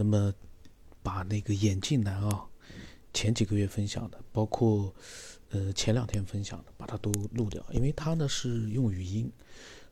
[0.00, 0.32] 那么
[1.02, 2.46] 把那个眼镜男啊，
[3.12, 4.94] 前几个月分享的，包括
[5.50, 9.30] 呃前两天分享的，把它都录掉，因为他呢是用语音，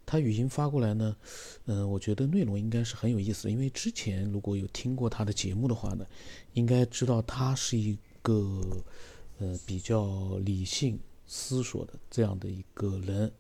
[0.07, 1.15] 他语音发过来呢，
[1.67, 6.07] 嗯，我觉得内容应该是很有意思，因为之前如果有听过他的节目的话呢，
[6.55, 8.63] 应该知道他是一个
[9.41, 13.31] 呃比较理性思索的这样的一个人，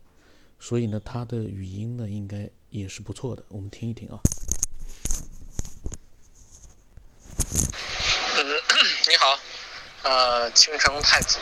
[0.60, 4.20] 所以呢，他的语音呢应该也是不错的，我们听一听啊。
[9.10, 9.38] 你好，
[10.08, 11.36] 呃，青城太子。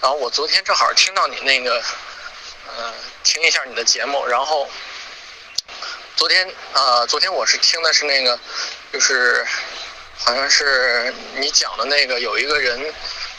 [0.00, 1.82] 然后我昨天正好听到你那个，
[2.66, 4.26] 呃，听一下你的节目。
[4.26, 4.66] 然后
[6.16, 8.38] 昨天，呃，昨天我是听的是那个，
[8.90, 9.46] 就是
[10.16, 12.90] 好像是你讲的那个，有一个人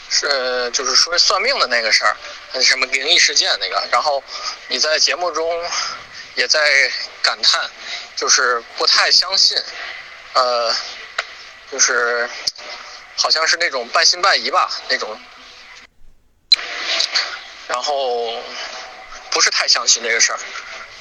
[0.08, 2.16] 是就是说算命的那个事儿，
[2.62, 3.84] 什么灵异事件那个。
[3.90, 4.22] 然后
[4.68, 5.60] 你在节目中
[6.36, 6.88] 也在
[7.20, 7.68] 感叹，
[8.14, 9.58] 就是不太相信，
[10.34, 10.72] 呃，
[11.72, 12.30] 就是。
[13.16, 15.18] 好像是那种半信半疑吧，那种，
[17.66, 18.42] 然后
[19.30, 20.38] 不是太相信这个事儿，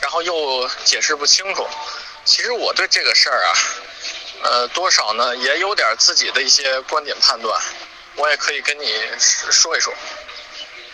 [0.02, 1.68] 然后又解释不清楚。
[2.24, 3.54] 其实我对这个事儿啊，
[4.44, 7.62] 呃，多少呢也有点自己的一些观点判断，
[8.16, 9.94] 我也可以跟你说一说。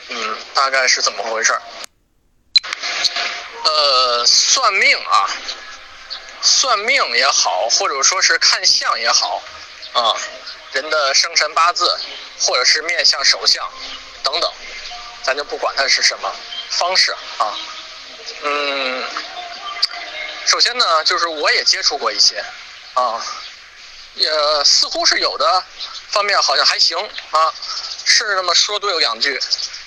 [0.09, 1.62] 嗯，大概是怎么回事儿？
[3.64, 5.30] 呃，算命啊，
[6.42, 9.42] 算命也好，或者说是看相也好，
[9.94, 10.18] 啊。
[10.74, 12.00] 人的生辰八字，
[12.40, 13.70] 或者是面相、手相
[14.24, 14.52] 等等，
[15.24, 16.34] 咱就不管它是什么
[16.70, 17.58] 方式啊。
[18.44, 19.04] 嗯，
[20.46, 22.44] 首先呢，就是我也接触过一些
[22.94, 23.24] 啊，
[24.16, 24.30] 也
[24.64, 25.64] 似乎是有的
[26.10, 26.98] 方面好像还行
[27.32, 27.54] 啊，
[28.06, 29.40] 是那么说对了两句，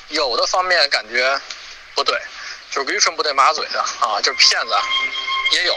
[0.08, 1.40] 有的方面感觉
[1.94, 2.20] 不对，
[2.70, 4.74] 就是驴唇不对马嘴的啊，就是骗子
[5.52, 5.74] 也有。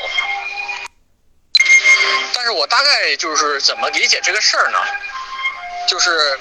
[2.33, 4.79] 但是我大概就是怎么理解这个事儿呢？
[5.87, 6.37] 就是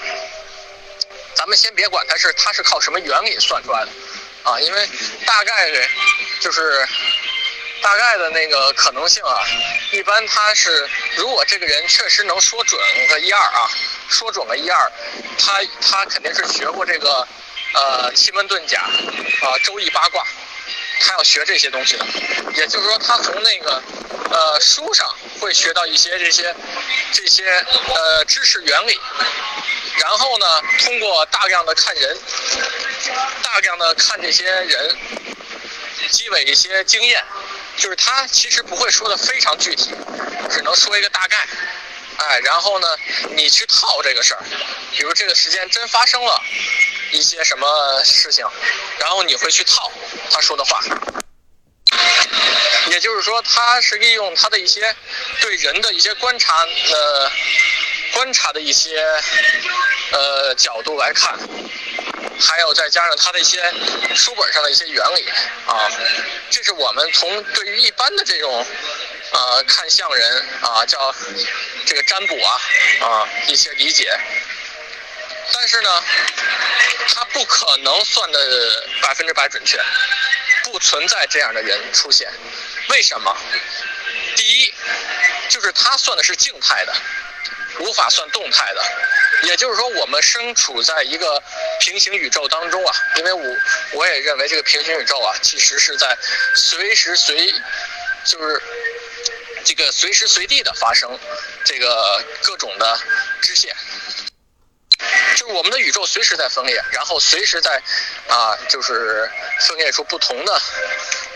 [1.33, 3.91] 咱们先别管它是它是靠什么原理算出来的
[4.43, 4.89] 啊，因为
[5.25, 5.71] 大概
[6.41, 6.85] 就是
[7.81, 9.39] 大概的那个可能性啊，
[9.91, 13.69] 一般他是如果这个人确实能说准个一二啊，
[14.09, 14.91] 说准个一二，
[15.37, 17.25] 他他肯定是学过这个
[17.73, 20.25] 呃奇门遁甲啊周易八卦。
[20.99, 22.05] 他要学这些东西的，
[22.55, 23.81] 也就是说，他从那个
[24.31, 25.07] 呃书上
[25.39, 26.55] 会学到一些这些
[27.13, 27.45] 这些
[27.87, 28.99] 呃知识原理，
[29.99, 32.17] 然后呢，通过大量的看人，
[33.43, 34.97] 大量的看这些人，
[36.11, 37.23] 积累一些经验，
[37.77, 39.91] 就是他其实不会说的非常具体，
[40.49, 41.47] 只能说一个大概，
[42.17, 42.87] 哎，然后呢，
[43.35, 44.43] 你去套这个事儿，
[44.91, 46.41] 比如这个时间真发生了。
[47.09, 48.45] 一些什么事情，
[48.99, 49.89] 然后你会去套
[50.29, 50.81] 他说的话，
[52.91, 54.95] 也就是说，他是利用他的一些
[55.41, 57.31] 对人的一些观察，呃，
[58.13, 59.03] 观察的一些
[60.11, 61.37] 呃角度来看，
[62.39, 63.61] 还有再加上他的一些
[64.15, 65.25] 书本上的一些原理
[65.65, 65.89] 啊，
[66.49, 68.65] 这是我们从对于一般的这种
[69.31, 71.13] 呃看相人啊，叫
[71.85, 72.61] 这个占卜啊
[73.01, 74.17] 啊一些理解。
[75.59, 76.03] 但是呢，
[77.09, 78.39] 他不可能算的
[79.01, 79.83] 百分之百准确，
[80.63, 82.31] 不存在这样的人出现。
[82.89, 83.35] 为什么？
[84.35, 84.71] 第一，
[85.49, 86.93] 就是他算的是静态的，
[87.79, 88.83] 无法算动态的。
[89.47, 91.41] 也就是说，我们身处在一个
[91.79, 92.95] 平行宇宙当中啊。
[93.17, 93.43] 因为我
[93.93, 96.15] 我也认为这个平行宇宙啊，其实是在
[96.53, 97.51] 随时随，
[98.23, 98.61] 就是
[99.65, 101.19] 这个随时随地的发生
[101.65, 102.99] 这个各种的
[103.41, 103.75] 支线。
[105.37, 107.79] 就是我们的宇宙随时在分裂，然后随时在，
[108.27, 109.29] 啊，就是
[109.67, 110.59] 分裂出不同的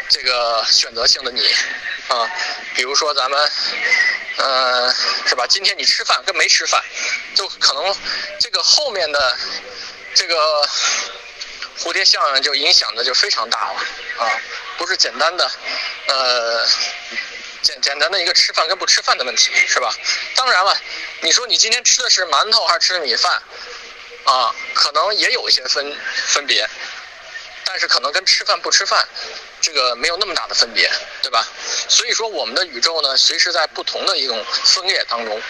[0.09, 1.45] 这个选择性的你，
[2.07, 2.27] 啊，
[2.73, 3.51] 比如说咱们，
[4.37, 4.91] 呃，
[5.27, 5.45] 是吧？
[5.47, 6.83] 今天你吃饭跟没吃饭，
[7.35, 7.95] 就可能
[8.39, 9.37] 这个后面的
[10.15, 10.67] 这个
[11.77, 13.79] 蝴蝶效应就影响的就非常大了，
[14.17, 14.41] 啊，
[14.79, 15.51] 不是简单的，
[16.07, 16.67] 呃，
[17.61, 19.93] 简简单的一个吃饭跟不吃饭的问题，是吧？
[20.35, 20.75] 当然了，
[21.21, 23.39] 你说你今天吃的是馒头还是吃的米饭？
[24.25, 25.97] 啊，可能也有一些分
[26.27, 26.69] 分别，
[27.65, 29.07] 但是可能跟吃饭不吃饭，
[29.61, 30.89] 这个没有那么大的分别，
[31.21, 31.47] 对吧？
[31.89, 35.41] 所以说我们的宇宙呢，随时在不同的一种分裂当中。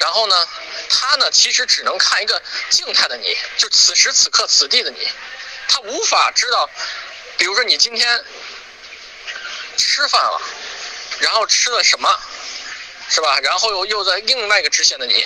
[0.00, 0.48] 然后呢，
[0.88, 5.08] 他呢其实只能看一个静态的你，就此时此刻此地的你，
[5.68, 6.68] 他无法知道，
[7.36, 8.24] 比如说你今天
[9.76, 10.40] 吃饭了，
[11.20, 12.20] 然后吃了什么，
[13.10, 13.38] 是吧？
[13.40, 15.24] 然后又又在另外一个支线的你。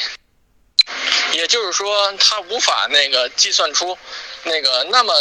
[1.32, 3.98] 也就是说，他无法那个计算出
[4.44, 5.14] 那个那么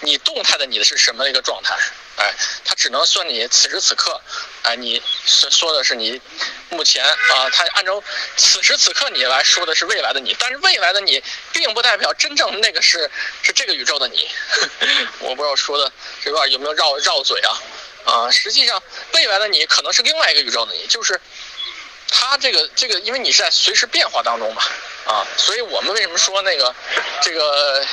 [0.00, 1.76] 你动态的你的是什么一个状态？
[2.16, 4.20] 哎，它只能算你此时此刻，
[4.62, 6.20] 哎，你说说的是你
[6.68, 8.02] 目前啊，它按照
[8.36, 13.08] 此时此刻你来说的是未来的你，但是未来的你并不代表真正那个是
[13.40, 14.28] 是这个宇宙的你。
[15.20, 15.92] 我不知道说的
[16.24, 17.62] 这段有没有绕绕嘴啊？
[18.04, 18.82] 啊，实际上
[19.12, 21.20] 未来的你可能是另外一个宇宙的你，就是
[22.10, 24.62] 它这个这个，因为你是在随时变化当中嘛，
[25.06, 26.74] 啊，所以我们为什么说那个
[27.22, 27.84] 这个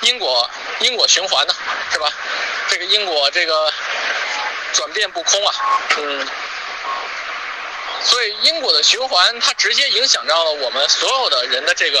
[0.00, 0.50] 因果
[0.80, 1.54] 因果循环呢？
[1.92, 2.12] 是吧？
[2.68, 3.72] 这个因果这个
[4.72, 5.54] 转变不空啊，
[5.98, 6.26] 嗯，
[8.04, 12.00] 所以因果的循环它直接影响到了我们所有的人的这个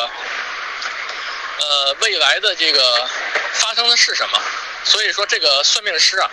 [1.58, 3.08] 呃未来的这个
[3.52, 4.40] 发生的是什么？
[4.84, 6.30] 所以说这个算命师啊，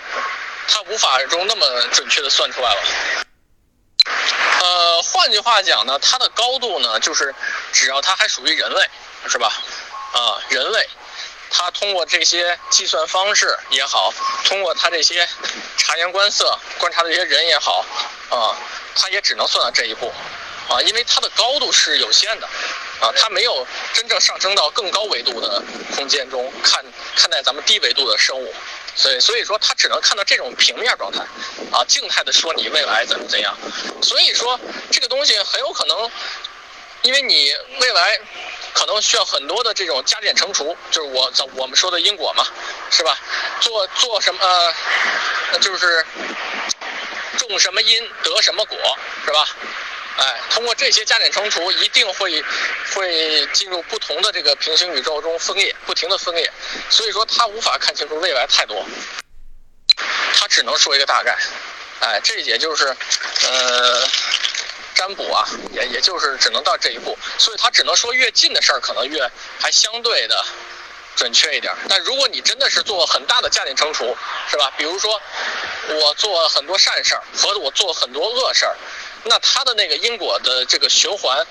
[0.67, 2.81] 他无法中那么准确的算出来了。
[4.61, 7.33] 呃，换句话讲呢，它的高度呢，就是
[7.71, 8.89] 只要它还属于人类，
[9.29, 9.53] 是吧？
[10.11, 10.89] 啊，人类。
[11.55, 14.11] 它通过这些计算方式也好，
[14.43, 15.29] 通过它这些
[15.77, 17.85] 察言观色、观察的这些人也好，
[18.29, 18.57] 啊，
[18.95, 20.11] 它也只能算到这一步，
[20.67, 22.47] 啊，因为它的高度是有限的，
[22.99, 25.61] 啊，它没有真正上升到更高维度的
[25.95, 26.83] 空间中看
[27.15, 28.51] 看待咱们低维度的生物，
[28.95, 31.19] 所以所以说他只能看到这种平面状态，
[31.71, 33.57] 啊，静态的说你未来怎么怎样，
[34.01, 34.59] 所以说
[34.91, 36.11] 这个东西很有可能，
[37.01, 38.19] 因为你未来。
[38.75, 42.43] 可能需要很多的这种加减乘除，就是我我们说的因果嘛，
[42.89, 43.15] 是吧？
[43.61, 46.03] 做做什么呃，就是
[47.37, 48.75] 种什么因得什么果，
[49.27, 49.47] 是吧？
[50.17, 52.43] 哎，通过这些加减乘除，一定会
[52.93, 56.51] 会进入不同的这个平行宇宙中分裂，不停的分裂，
[56.89, 58.85] 所以说他无法看清楚未来太多，
[60.35, 61.37] 他只能说一个大概，
[62.01, 62.95] 哎，这也就是
[63.49, 64.07] 呃。
[64.95, 69.27] 占卜啊，也也就是只能到这一步，所以他只能说越近的事儿可能越
[69.59, 70.45] 还相对的
[71.15, 71.73] 准确一点。
[71.89, 74.15] 但如果你真的是做很大的加减乘除，
[74.47, 74.71] 是吧？
[74.77, 75.19] 比如说
[75.89, 78.77] 我做很多善事儿和我做很多恶事儿，
[79.23, 81.45] 那它的那个因果的这个循环，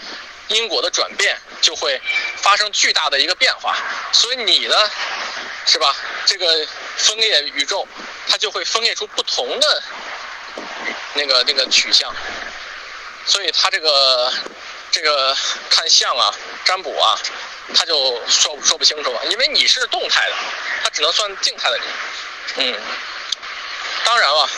[0.48, 2.00] 因果的转变就会
[2.36, 3.76] 发生巨大的一个变化。
[4.12, 4.76] 所以你呢，
[5.66, 5.94] 是吧？
[6.26, 6.66] 这个
[6.96, 7.86] 分裂宇宙，
[8.28, 9.82] 它就会分裂出不同的
[11.14, 12.14] 那个那个取向。
[13.24, 14.32] 所以它这个
[14.90, 15.36] 这个
[15.70, 16.34] 看相啊、
[16.64, 17.18] 占卜啊，
[17.74, 20.34] 他就说说不清楚了，因为你是动态的，
[20.82, 21.84] 他只能算静态的你。
[22.56, 22.80] 嗯，
[24.04, 24.48] 当然了，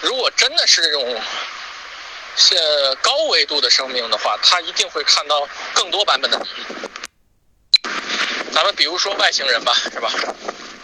[0.00, 1.22] 如果真的是这种
[2.40, 2.56] 是
[3.02, 6.46] 高维度的生命的话，他一定会看到更多版本的你。
[8.50, 10.10] 咱们比如说外星人吧，是吧？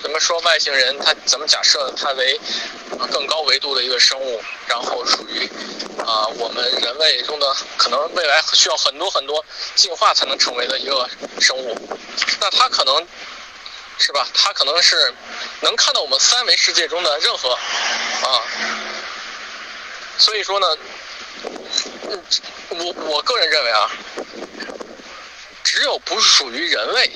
[0.03, 0.99] 咱们说外星人？
[1.01, 2.39] 他怎么假设他为
[3.11, 5.49] 更高维度的一个生物，然后属于
[5.99, 9.43] 啊我们人类中的可能未来需要很多很多
[9.75, 11.09] 进化才能成为的一个
[11.41, 11.75] 生物？
[12.39, 13.09] 那他可能
[13.99, 14.29] 是吧？
[14.35, 15.13] 他可能是
[15.63, 18.45] 能看到我们三维世界中的任何啊。
[20.19, 20.67] 所以说呢，
[22.09, 22.25] 嗯，
[22.71, 23.91] 我我个人认为啊，
[25.65, 27.11] 只有不属于人类，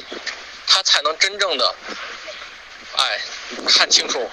[0.66, 1.74] 他才能真正的。
[2.96, 3.20] 哎，
[3.68, 4.28] 看清楚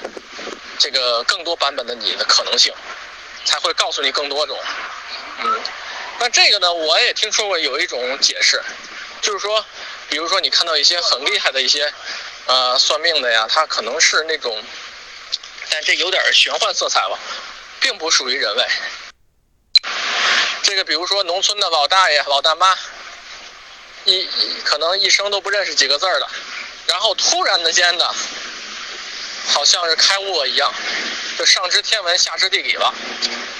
[0.79, 2.73] 这个更多版本的你的可能性，
[3.45, 4.57] 才会告诉你更多种。
[5.43, 5.61] 嗯，
[6.19, 8.61] 那这个呢，我也听说过有一种解释，
[9.21, 9.63] 就是说，
[10.09, 11.93] 比如说你看到一些很厉害的一些
[12.47, 14.61] 呃算命的呀，他可能是那种，
[15.69, 17.17] 但这有点玄幻色彩了，
[17.79, 18.65] 并不属于人类。
[20.67, 22.77] 这个比如说农村的老大爷、老大妈，
[24.03, 24.27] 一
[24.65, 26.27] 可能一生都不认识几个字儿的，
[26.87, 28.13] 然后突然的间的。
[29.49, 30.69] 好像是开悟了一样，
[31.39, 32.94] 就上知天文下知地理了，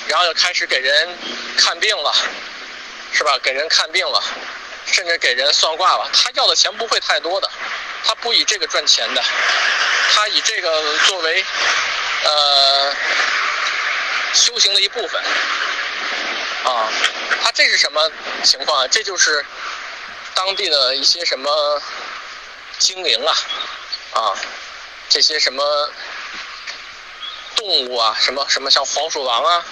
[0.10, 1.18] 然后就开始给人
[1.56, 2.14] 看病了，
[3.14, 3.40] 是吧？
[3.42, 4.22] 给人看病了，
[4.86, 6.10] 甚至给人算卦了。
[6.12, 7.50] 他要的钱不会太多的，
[8.04, 9.24] 他不以这个赚钱的，
[10.14, 11.46] 他以这个作为
[12.26, 12.94] 呃
[14.34, 15.24] 修行的一部分
[16.70, 16.92] 啊。
[17.42, 18.12] 他这是什么
[18.44, 18.88] 情况啊？
[18.88, 19.46] 这就是
[20.36, 21.82] 当地的一些什么
[22.80, 23.38] 精灵啊
[24.14, 24.36] 啊。
[25.10, 25.90] 这些什么
[27.56, 29.66] 动物啊，什么什么像黄鼠狼啊，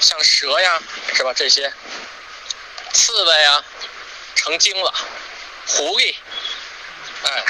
[0.00, 0.82] 像蛇呀，
[1.14, 1.32] 是吧？
[1.32, 1.72] 这些
[2.92, 3.64] 刺猬啊，
[4.34, 4.92] 成精了，
[5.68, 6.14] 狐狸，
[7.22, 7.44] 哎，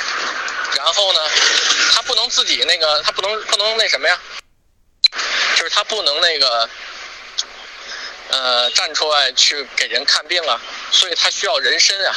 [0.76, 1.20] 然后呢，
[1.94, 4.20] 它不能自己那个，它不能不能那什么呀？
[5.56, 6.68] 就是它不能那个，
[8.32, 10.58] 呃，站出来去给人看病啊，
[10.90, 12.16] 所以他需要人参啊，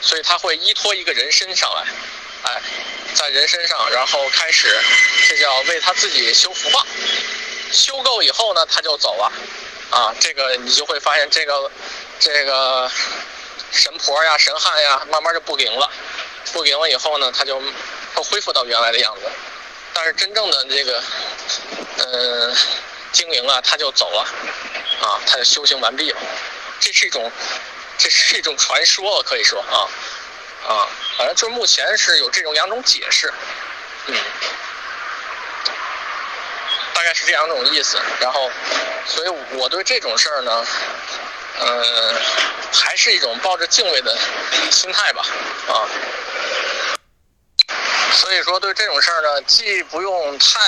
[0.00, 1.84] 所以他会依托一个人参上来。
[2.42, 2.62] 哎，
[3.14, 4.74] 在人身上，然后开始，
[5.28, 6.86] 这叫为他自己修福报。
[7.70, 9.30] 修够以后呢，他就走了。
[9.90, 11.70] 啊，这个你就会发现，这个
[12.18, 12.90] 这个
[13.70, 15.90] 神婆呀、神汉呀，慢慢就不灵了。
[16.54, 17.60] 不灵了以后呢，他就
[18.14, 19.30] 会恢复到原来的样子。
[19.92, 21.02] 但是真正的这个，
[21.98, 22.56] 嗯，
[23.12, 24.26] 精灵啊，他就走了，
[25.00, 26.18] 啊，他就修行完毕了。
[26.78, 27.30] 这是一种，
[27.98, 29.88] 这是一种传说，可以说啊，
[30.66, 33.32] 啊，反正就是目前是有这种两种解释，
[34.06, 34.14] 嗯，
[36.94, 38.00] 大概是这两种意思。
[38.20, 38.50] 然后，
[39.06, 40.66] 所以我对这种事儿呢，
[41.60, 42.20] 嗯，
[42.72, 44.16] 还是一种抱着敬畏的
[44.70, 45.22] 心态吧，
[45.68, 45.88] 啊。
[48.12, 50.58] 所以说，对这种事儿呢，既不用太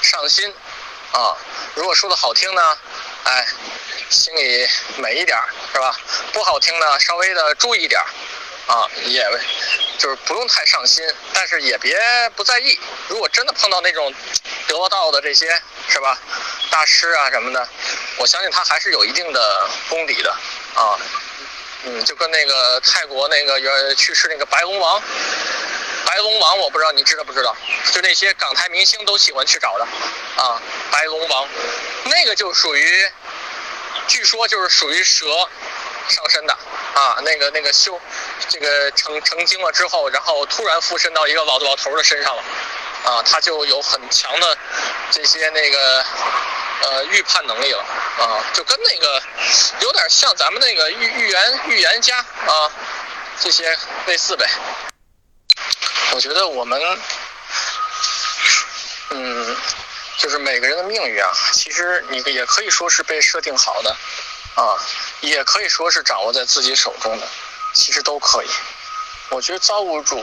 [0.00, 0.52] 上心，
[1.12, 1.36] 啊，
[1.74, 2.78] 如果说的好听呢，
[3.24, 3.46] 哎，
[4.10, 5.96] 心里美一点儿，是吧？
[6.32, 8.06] 不好听呢，稍微的注意点儿，
[8.72, 9.24] 啊，也
[9.98, 11.96] 就是不用太上心，但是也别
[12.36, 12.78] 不在意。
[13.08, 14.12] 如果真的碰到那种
[14.66, 16.18] 得不到的这些，是吧？
[16.70, 17.68] 大师啊什么的，
[18.16, 20.30] 我相信他还是有一定的功底的，
[20.74, 20.98] 啊，
[21.84, 25.00] 嗯，就跟那个泰国那个原去世那个白龙王。
[26.04, 27.56] 白龙王，我不知道你知道不知道，
[27.92, 29.84] 就那些港台明星都喜欢去找的，
[30.42, 30.60] 啊，
[30.90, 31.48] 白龙王，
[32.04, 33.10] 那个就属于，
[34.08, 35.26] 据说就是属于蛇
[36.08, 36.52] 上身的，
[36.94, 38.00] 啊，那个那个修，
[38.48, 42.42] 这个成成精了之后，然后突然附身到一个老老头的身上了，
[43.04, 44.58] 啊，他就有很强的
[45.10, 46.04] 这些那个
[46.82, 47.84] 呃预判能力了，
[48.18, 49.22] 啊，就跟那个
[49.80, 52.70] 有点像咱们那个预预言预言家啊，
[53.40, 54.46] 这些类似呗。
[56.14, 56.78] 我觉得我们，
[59.10, 59.56] 嗯，
[60.22, 63.90] 就是每个人的命运啊，其实你也可以说是被设定好的，
[64.54, 64.78] 啊，
[65.20, 67.26] 也可以说是掌握在自己手中的，
[67.74, 68.46] 其实都可以。
[69.30, 70.16] 我觉得造物主，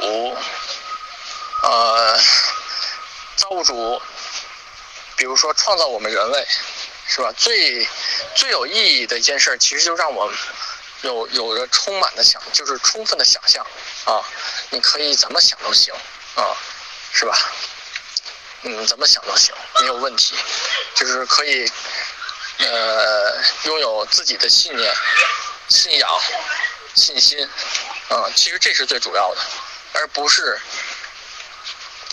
[1.64, 2.18] 呃，
[3.36, 4.02] 造物主，
[5.18, 6.48] 比如说创造我们人类，
[7.06, 7.30] 是吧？
[7.36, 7.86] 最
[8.36, 10.32] 最有意义的一件事，其实就让我
[11.02, 13.68] 有有着充满的想，就是充分的想象。
[14.06, 14.24] 啊，
[14.70, 15.94] 你可以怎么想都行，
[16.36, 16.56] 啊，
[17.12, 17.38] 是吧？
[18.64, 20.36] 嗯，怎么想都行，没有问题，
[20.96, 21.72] 就是可以，
[22.58, 24.94] 呃，拥有自己的信念、
[25.70, 26.22] 信仰、
[26.96, 27.48] 信心，
[28.10, 29.42] 啊，其实这是最主要的，
[29.94, 30.60] 而不是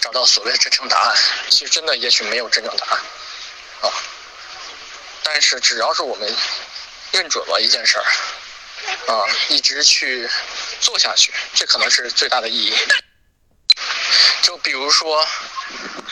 [0.00, 1.16] 找到所谓的真正答案。
[1.50, 3.00] 其实真的也许没有真正答案，
[3.82, 3.92] 啊，
[5.24, 6.32] 但是只要是我们
[7.12, 8.04] 认准了一件事儿。
[9.08, 10.28] 啊，一直去
[10.80, 12.76] 做下去，这可能是最大的意义。
[14.42, 15.26] 就比如说，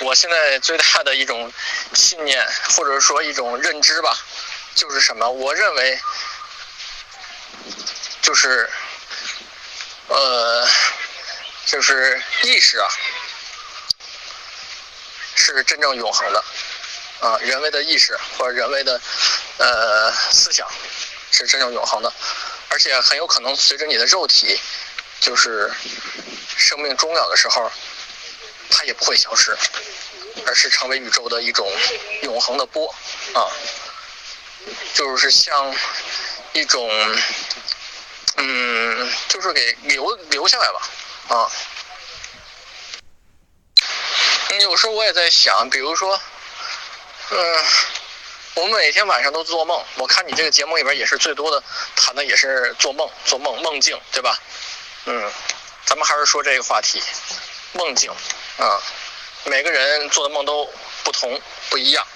[0.00, 1.52] 我现在最大的一种
[1.94, 2.46] 信念，
[2.76, 4.18] 或者说一种认知吧，
[4.74, 5.28] 就是什么？
[5.28, 5.98] 我认为，
[8.22, 8.68] 就是，
[10.08, 10.68] 呃，
[11.66, 12.88] 就是意识啊，
[15.36, 16.44] 是真正永恒的。
[17.20, 19.00] 啊，人为的意识或者人为的
[19.56, 20.68] 呃思想，
[21.30, 22.12] 是真正永恒的。
[22.68, 24.60] 而且很有可能随着你的肉体，
[25.20, 25.72] 就是
[26.56, 27.72] 生命终了的时候，
[28.70, 29.56] 它也不会消失，
[30.46, 31.66] 而是成为宇宙的一种
[32.22, 32.94] 永恒的波
[33.34, 33.48] 啊，
[34.94, 35.74] 就是像
[36.52, 36.88] 一种，
[38.36, 40.88] 嗯，就是给留留下来吧
[41.28, 41.50] 啊。
[44.60, 46.20] 有时候我也在想，比如说，
[47.30, 47.64] 嗯。
[48.56, 51.60] 我们每天晚上都做梦，我看你这个节目里边也是最多的
[51.96, 54.38] 谈的也是做梦、做梦、梦境，对吧？
[55.06, 55.32] 嗯，
[55.84, 57.02] 咱们还是说这个话题，
[57.72, 58.12] 梦境
[58.58, 58.80] 啊，
[59.44, 60.70] 每个人做的梦都
[61.02, 62.06] 不同不一样，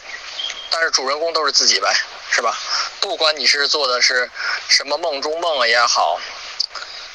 [0.71, 1.95] 但是主人公都是自己呗，
[2.31, 2.57] 是吧？
[3.01, 4.31] 不管你是做的是
[4.69, 6.21] 什么梦中梦也好，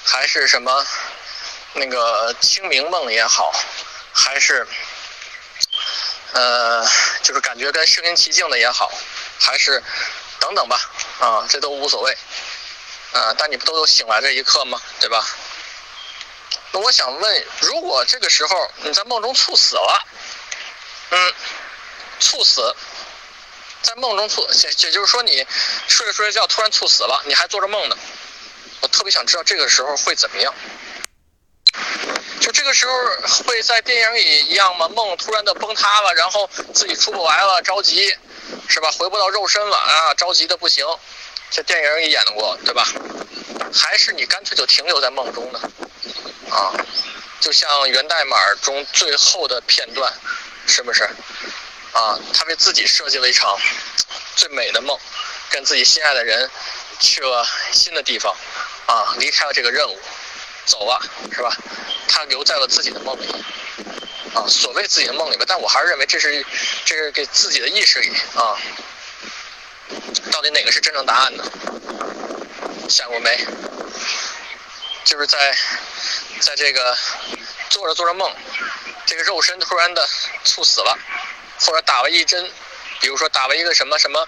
[0.03, 0.85] 还是什么
[1.73, 3.53] 那个清明梦也好，
[4.11, 4.67] 还是。
[6.35, 6.83] 呃，
[7.21, 8.91] 就是感觉跟身临其境的也好，
[9.39, 9.83] 还是
[10.39, 10.89] 等等吧，
[11.19, 12.17] 啊，这都无所谓，
[13.11, 14.81] 啊，但你不都有醒来这一刻吗？
[14.99, 15.23] 对吧？
[16.73, 20.05] 我想问，如果这个时候你在梦中猝死了，
[21.11, 21.33] 嗯，
[22.19, 22.75] 猝死，
[23.81, 25.45] 在梦中猝，也也就是说你
[25.87, 27.97] 睡着睡着觉突然猝死了，你还做着梦呢，
[28.81, 30.53] 我特别想知道这个时候会怎么样。
[32.41, 32.93] 就这个时候
[33.45, 34.89] 会在电影里一样吗？
[34.89, 38.17] 梦突然的崩塌了，然后自己出不来了，着急，
[38.67, 38.91] 是吧？
[38.91, 40.85] 回不到肉身了啊，着急的不行。
[41.49, 42.85] 这电影里演过，对吧？
[43.73, 45.59] 还是你干脆就停留在梦中呢？
[46.53, 46.71] 啊，
[47.39, 50.13] 就像源代码中最后的片段，
[50.67, 51.03] 是不是？
[51.93, 53.59] 啊，他为自己设计了一场
[54.35, 54.97] 最美的梦，
[55.49, 56.49] 跟自己心爱的人
[56.99, 58.35] 去了新的地方，
[58.85, 59.99] 啊，离开了这个任务。
[60.65, 60.97] 走了，
[61.33, 61.53] 是吧？
[62.07, 63.27] 他留在了自己的梦里，
[64.33, 66.45] 啊，所谓自己的梦里吧，但我还是认为这是，
[66.85, 68.55] 这是给自己的意识里啊。
[70.31, 71.43] 到底哪个是真正答案呢？
[72.87, 73.45] 想过没？
[75.03, 75.53] 就是在，
[76.41, 76.97] 在这个
[77.69, 78.33] 做着做着梦，
[79.05, 80.07] 这个肉身突然的
[80.43, 80.97] 猝死了，
[81.61, 82.51] 或者打了一针，
[82.99, 84.27] 比如说打了一个什么什么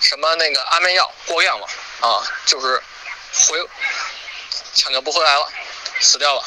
[0.00, 1.66] 什么那个安眠药过量了
[2.00, 2.82] 啊，就是
[3.32, 3.68] 回
[4.74, 5.52] 抢救不回来了，
[6.00, 6.44] 死掉了。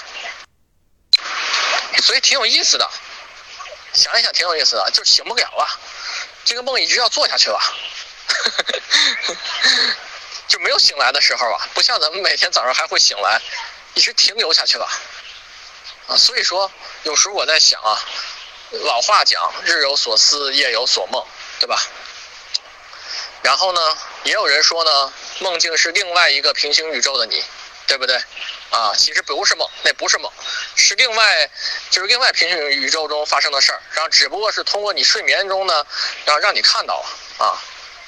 [2.02, 2.90] 所以挺有意思的，
[3.94, 5.68] 想一想挺有意思的，就醒不了啊，
[6.46, 7.60] 这个梦一直要做下去了，
[10.48, 13.42] 就没有醒来的时候啊，不像咱们每天早上还会醒来，
[13.94, 14.88] 一直停留下去了。
[16.08, 16.72] 啊，所以说
[17.04, 18.00] 有时候我在想啊，
[18.72, 21.26] 老话讲“日有所思，夜有所梦”，
[21.60, 21.82] 对吧？
[23.44, 27.44] 然后呢，也有人说呢，梦境是另外一个平行宇宙的你，
[27.88, 28.16] 对不对？
[28.70, 30.32] 啊，其实不是梦，那不是梦，
[30.76, 31.50] 是另外
[31.90, 35.86] 就是另外平行宇宙中发生的事儿，然后只不过是通过你睡眠中呢，
[36.26, 37.62] 然后让你看到了啊，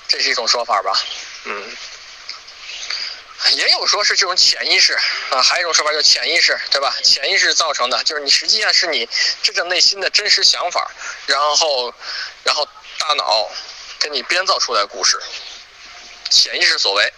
[0.08, 0.98] 这是一种说法吧？
[1.46, 1.76] 嗯。
[3.52, 4.94] 也有说是这种潜意识
[5.30, 6.96] 啊，还有一种说法叫潜意识，对吧？
[7.04, 9.08] 潜意识造成的，就是你实际上是你
[9.42, 10.90] 真正内心的真实想法，
[11.28, 11.94] 然后，
[12.44, 12.66] 然后
[12.98, 13.52] 大脑
[14.00, 15.22] 给你编造出来故事，
[16.30, 17.14] 潜意识所为。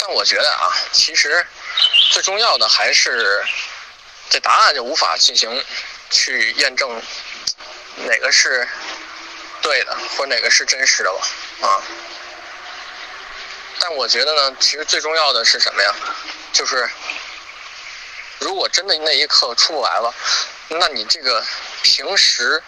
[0.00, 1.44] 但我觉得啊，其实
[2.10, 3.42] 最重要的还是
[4.28, 5.64] 这答案就无法进行
[6.10, 7.02] 去验证
[8.04, 8.68] 哪个是
[9.62, 11.82] 对的，或哪个是真实的吧啊。
[13.80, 15.94] 但我觉得呢，其实最重要的是什么呀？
[16.52, 16.88] 就是
[18.38, 20.14] 如果真的那一刻出不来了，
[20.68, 21.44] 那你这个
[21.82, 22.62] 平时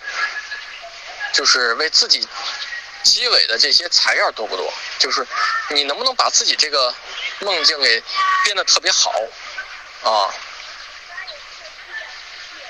[1.33, 2.27] 就是为自己
[3.03, 4.73] 积累的这些材料多不多？
[4.99, 5.27] 就是
[5.71, 6.95] 你能不能把自己这个
[7.41, 8.03] 梦境给
[8.45, 9.13] 编得特别好
[10.03, 10.29] 啊？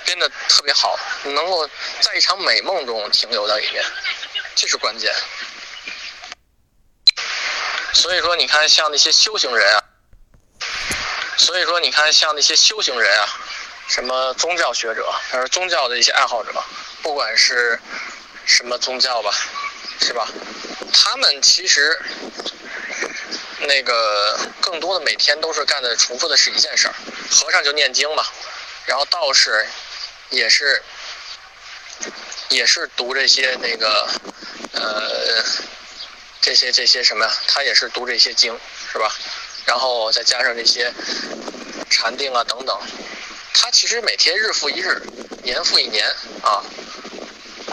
[0.04, 1.68] 编得特别好，能够
[2.00, 3.84] 在一场美梦中停留在里面，
[4.54, 5.12] 这是关键。
[7.98, 9.82] 所以说，你看像那些修行人啊，
[11.36, 13.26] 所以说你看像那些修行人啊，
[13.88, 16.52] 什么宗教学者，还是宗教的一些爱好者，
[17.02, 17.76] 不管是
[18.46, 19.34] 什么宗教吧，
[20.00, 20.28] 是吧？
[20.92, 22.00] 他们其实
[23.66, 26.94] 那个更多的每天都是干的重复的是一件事儿，
[27.32, 28.24] 和尚就念经嘛，
[28.86, 29.66] 然后道士
[30.30, 30.80] 也是
[32.48, 34.08] 也是读这些那个
[34.74, 35.44] 呃。
[36.48, 37.32] 这些这些什么呀？
[37.46, 38.58] 他也是读这些经，
[38.90, 39.14] 是吧？
[39.66, 40.90] 然后再加上这些
[41.90, 42.80] 禅定啊等等，
[43.52, 44.98] 他其实每天日复一日，
[45.42, 46.08] 年复一年
[46.42, 46.64] 啊，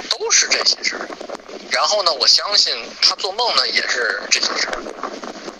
[0.09, 1.07] 都是这些事儿。
[1.71, 4.83] 然后呢，我相信他做梦呢也是这些事儿。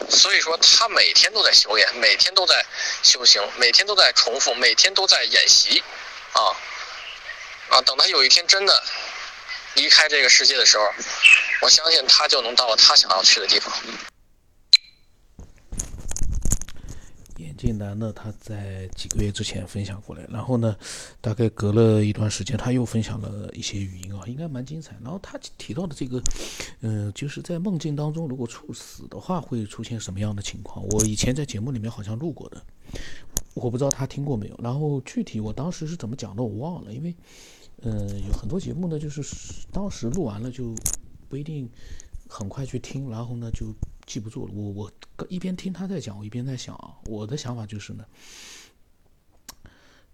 [0.10, 2.65] 所以说，他每天都在修炼，每天都在
[3.01, 5.82] 修行，每天都在重复，每天都在演习，
[6.34, 6.51] 啊
[7.69, 7.82] 啊！
[7.84, 8.84] 等他有一天真的
[9.75, 10.93] 离开这个世界的时候。
[11.61, 13.73] 我相信他就能到他想要去的地方。
[17.37, 20.75] 眼镜男呢，他在几个月之前分享过来，然后呢，
[21.19, 24.95] 大概隔了一段时间，他又分享了一些语音啊，应该蛮精彩。
[25.03, 26.21] 然后他提到的这个，
[26.81, 30.85] 嗯，就是在梦境当中，如果猝死的话，会出现什么样的情况？
[30.87, 32.63] 我以前在节目里面好像录过的，
[33.53, 34.57] 我不知道他听过没有。
[34.63, 37.13] 然后具体我当时是怎么讲的，我忘了，因为，
[37.81, 39.21] 嗯，有很多节目呢，就是
[39.73, 40.73] 当时录完了就。
[41.27, 41.69] 不一定
[42.27, 43.73] 很快去听，然后呢就
[44.05, 44.53] 记不住了。
[44.53, 44.91] 我我
[45.29, 48.05] 一边听他在讲，我一边在想啊，我的想法就是呢，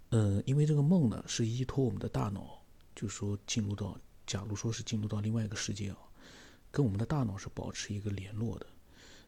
[0.10, 2.62] 嗯，因为这个梦呢是依托我们的大脑，
[2.96, 3.98] 就说进入到，
[4.28, 5.98] 假如说是进入到另外一个世界啊，
[6.70, 8.66] 跟我们的大脑是保持一个联络的。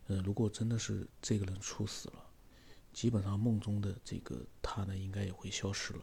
[0.08, 2.16] 嗯，如果真的是这个人猝死了，
[2.92, 6.02] 基本上梦中的这个他呢应该也会消失了，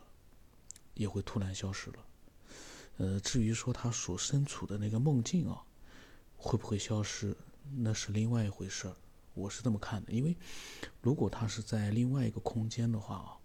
[0.95, 1.97] 也会突然消失了。
[2.97, 5.63] 呃，至于说他所身处的那个梦境啊。
[6.43, 7.37] 会不会消失，
[7.77, 8.97] 那是另外一回事儿。
[9.35, 10.35] 我是这么看的，因为
[11.03, 13.37] 如果他是在另外一个空间的话啊，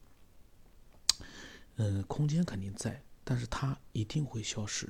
[1.75, 4.87] 嗯，空间肯定在，但是他一定会消失，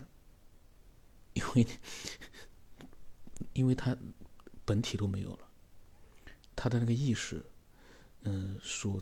[1.34, 1.68] 因为
[3.54, 3.98] 因为他
[4.64, 5.40] 本体都没有了，
[6.56, 7.44] 他的那个意识，
[8.22, 9.02] 嗯，所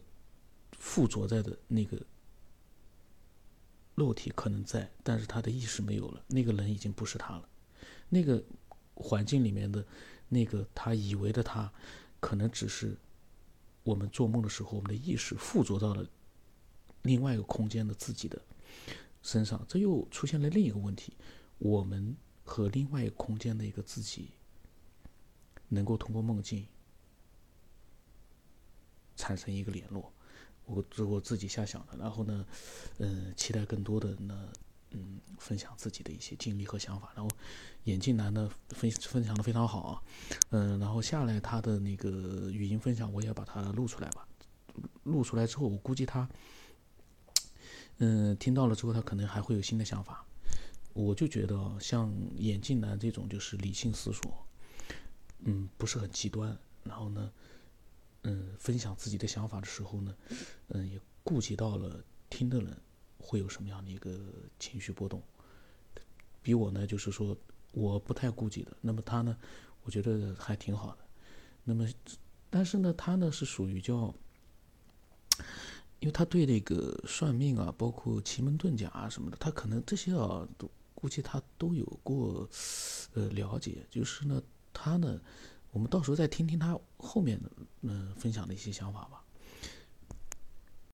[0.80, 2.02] 附着在的那个
[3.96, 7.50] 肉体可能在，但是他的意识没有了，那个人已经不是他了，
[8.08, 8.42] 那个。
[8.96, 9.86] 环境里面的
[10.30, 11.72] 那个他以为的他，
[12.20, 12.96] 可能只是
[13.84, 16.08] 我们做梦的时候，我们的意识附着到了
[17.02, 18.42] 另外一个空间的自己的
[19.22, 21.14] 身上，这又出现了另一个问题：
[21.58, 24.30] 我们和另外一个空间的一个自己，
[25.70, 26.66] 能够通过梦境
[29.16, 30.12] 产生一个联络。
[30.66, 32.46] 我是我自己瞎想的，然后呢，
[33.00, 34.50] 嗯，期待更多的呢。
[34.94, 37.30] 嗯，分享自己的一些经历和想法，然后
[37.84, 40.02] 眼镜男呢分分享的非常好啊，
[40.52, 44.28] 嗯，然后下来他的那个语音分享我也把它录出来吧，
[45.04, 46.30] 录出来之后我估计他，
[47.98, 50.26] 嗯，听到了之后，他可能还会有新的想法。
[50.94, 54.46] 我就觉得像眼镜男这种，就是理性思索，
[55.40, 56.56] 嗯，不是很极端。
[56.84, 57.32] 然后呢，
[58.22, 60.16] 嗯，分享自己的想法的时候呢，
[60.68, 62.78] 嗯，也顾及到了听的人
[63.26, 64.20] 会有什么样的一个
[64.60, 65.24] 情绪波动。
[66.42, 67.36] 比我呢，就是说
[67.72, 68.76] 我不太顾忌的。
[68.82, 69.38] 那么他呢，
[69.84, 70.98] 我觉得还挺好的。
[71.64, 71.88] 那么，
[72.50, 74.14] 但是呢，他呢是属于叫，
[76.02, 82.46] 因为他对那个算命啊，包括奇门遁甲啊什么的，他可能这些啊都估计他都有过
[83.14, 83.88] 呃了解。
[83.90, 85.18] 就是呢，他呢，
[85.72, 87.40] 我们到时候再听听他后面
[87.82, 89.23] 嗯分享的一些想法吧。